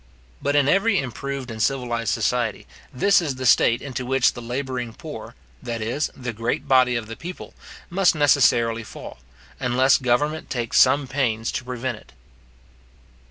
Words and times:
But 0.41 0.55
in 0.55 0.67
every 0.67 0.97
improved 0.97 1.51
and 1.51 1.61
civilized 1.61 2.11
society, 2.11 2.65
this 2.91 3.21
is 3.21 3.35
the 3.35 3.45
state 3.45 3.83
into 3.83 4.03
which 4.03 4.33
the 4.33 4.41
labouring 4.41 4.93
poor, 4.95 5.35
that 5.61 5.79
is, 5.79 6.09
the 6.15 6.33
great 6.33 6.67
body 6.67 6.95
of 6.95 7.05
the 7.05 7.15
people, 7.15 7.53
must 7.91 8.15
necessarily 8.15 8.83
fall, 8.83 9.19
unless 9.59 9.99
government 9.99 10.49
takes 10.49 10.79
some 10.79 11.05
pains 11.07 11.51
to 11.51 11.63
prevent 11.63 11.97
it. 11.99 12.11